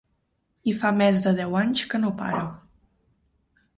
[0.71, 2.43] I fa més de deu anys que no para.